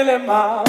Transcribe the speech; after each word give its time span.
if 0.00 0.08
you're 0.08 0.63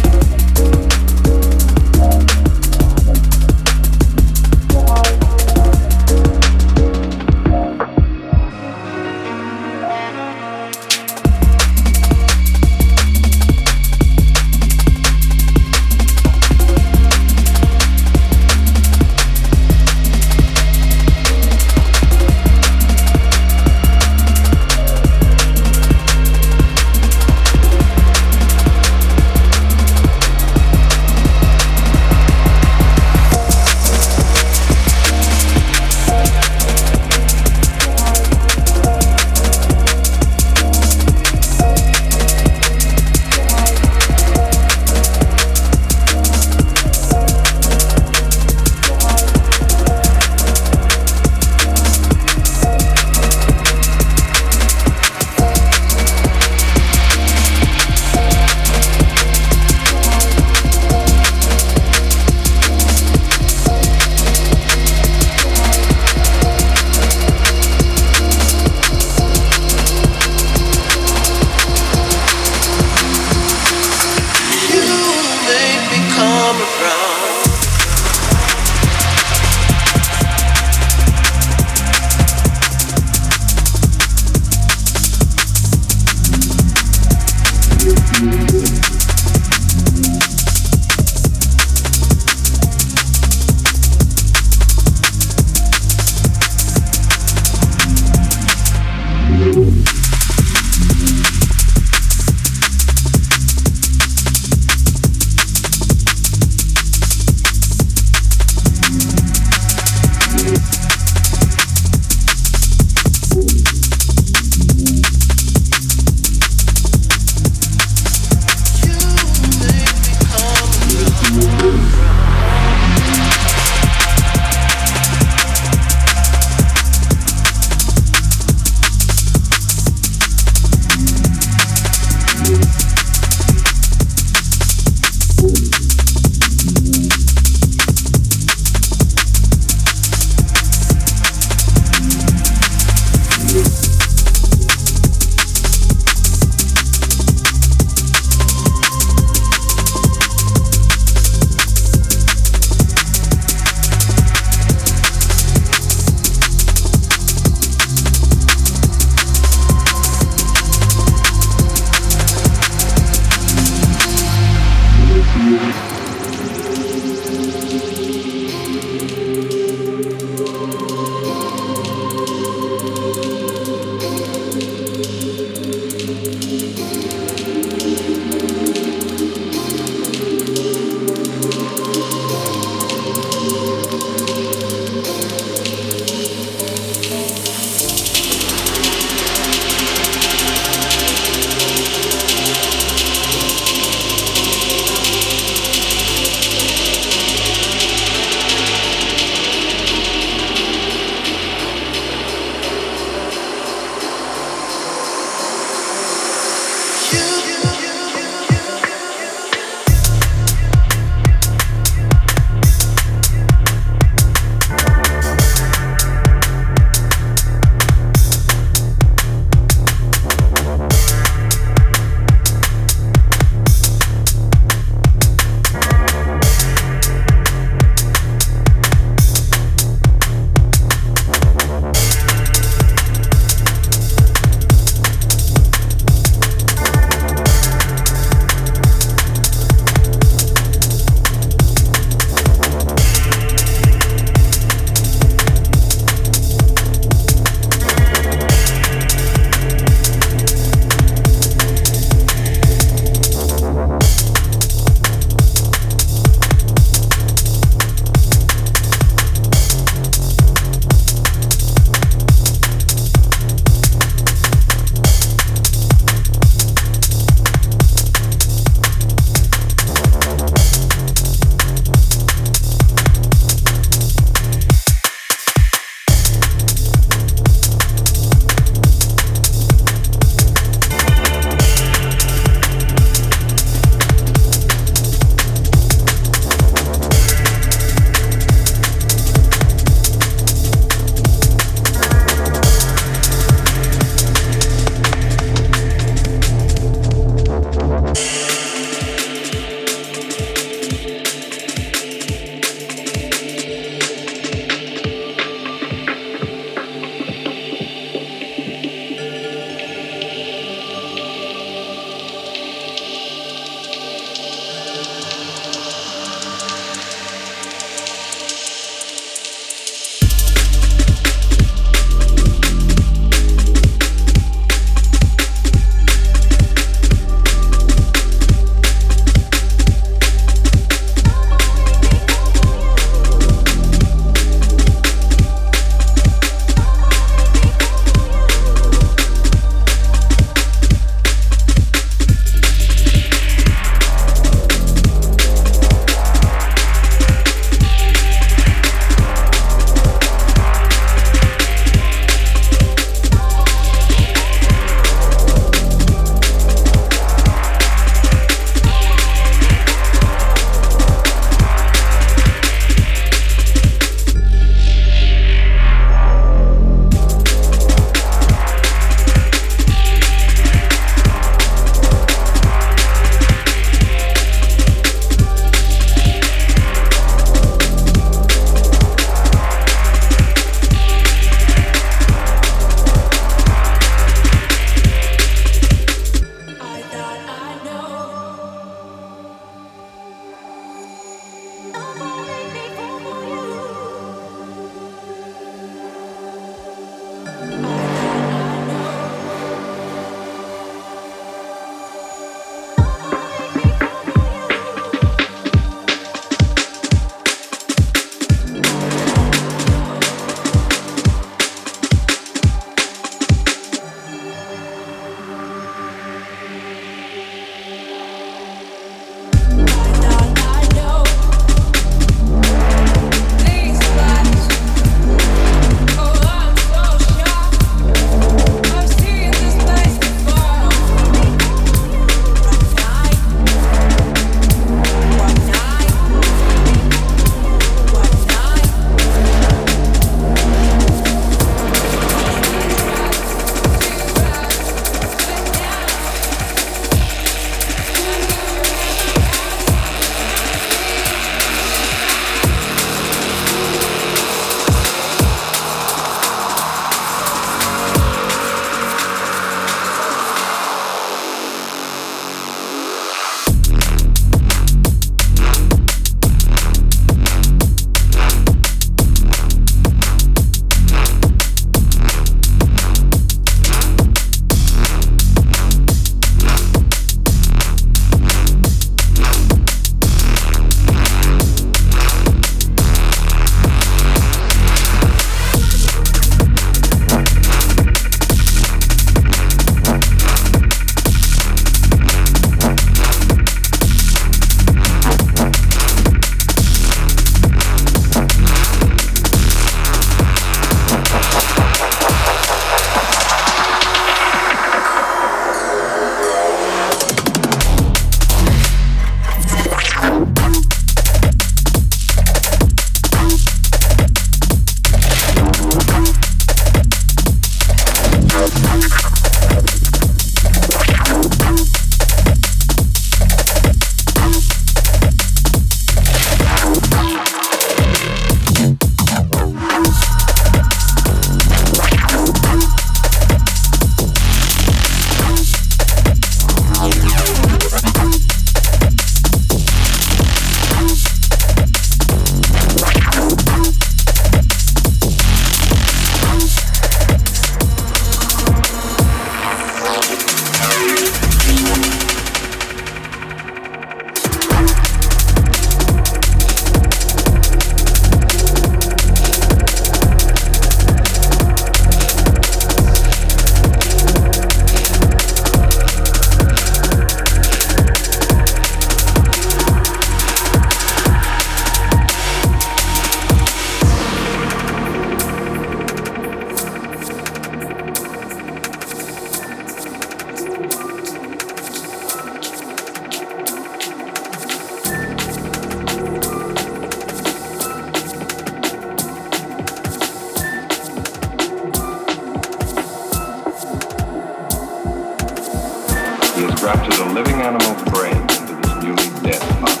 living 597.50 597.66
animal 597.66 597.94
brain 598.06 598.36
into 598.36 598.74
this 598.76 598.94
newly 599.02 599.28
dead 599.42 599.60
body. 599.80 600.00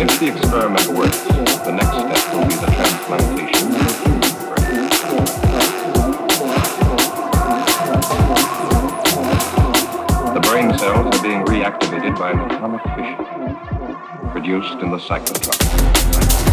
If 0.00 0.20
the 0.20 0.26
experiment 0.34 0.86
works, 0.88 1.22
the 1.64 1.72
next 1.72 1.96
step 1.96 2.34
will 2.34 2.46
be 2.46 2.54
the 2.54 2.66
transplantation 2.66 3.72
the 3.72 4.40
brain. 4.48 4.86
The 10.34 10.40
brain 10.40 10.78
cells 10.78 11.14
are 11.14 11.22
being 11.22 11.44
reactivated 11.44 12.18
by 12.18 12.30
an 12.30 12.40
atomic 12.50 12.82
fission 12.94 14.30
produced 14.30 14.78
in 14.82 14.90
the 14.90 14.98
cyclotron. 14.98 16.45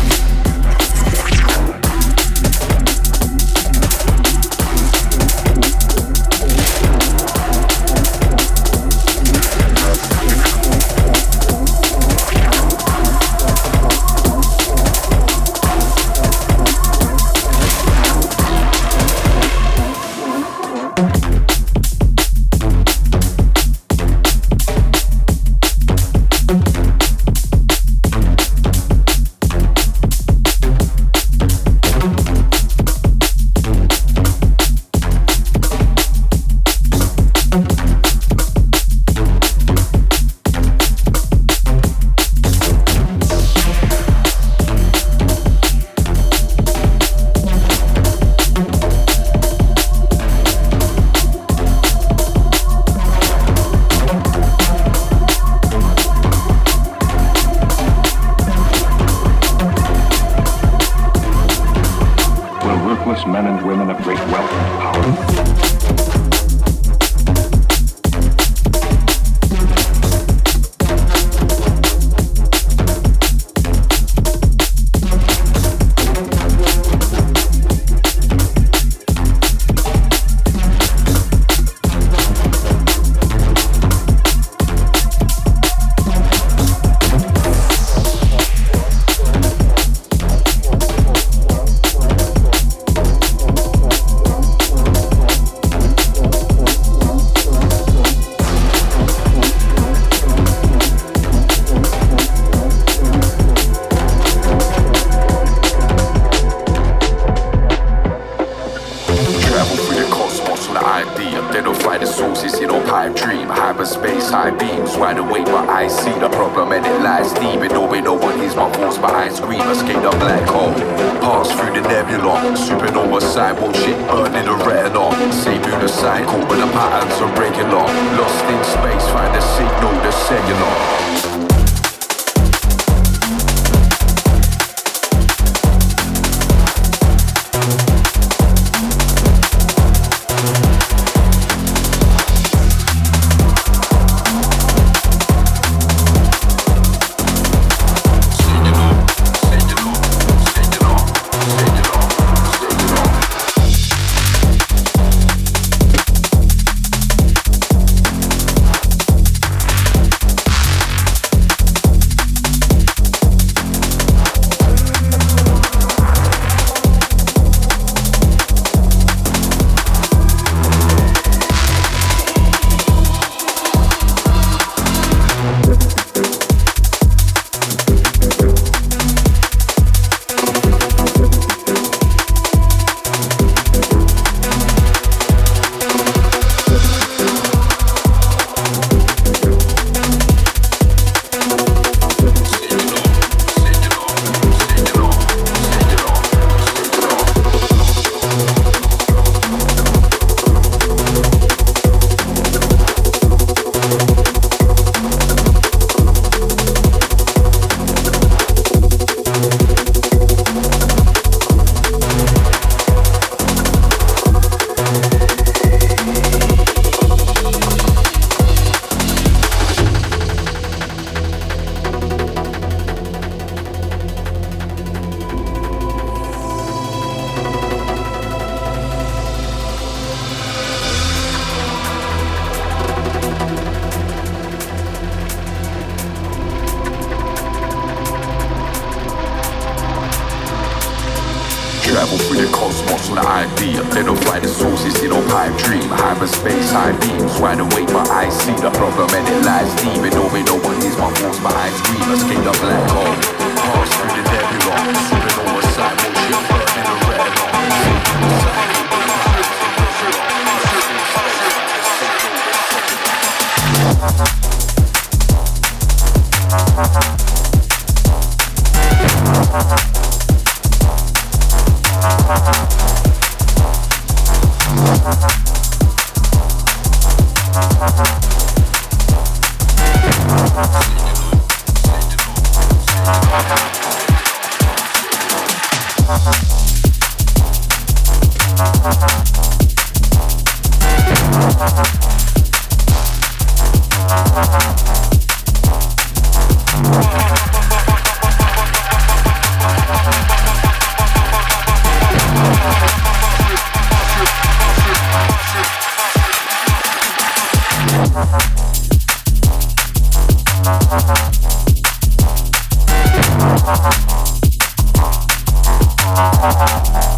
Música 316.44 317.13